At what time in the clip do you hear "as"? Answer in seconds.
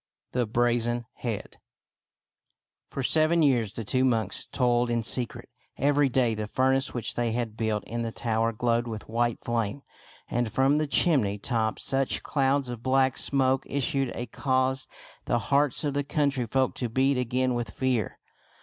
14.09-14.27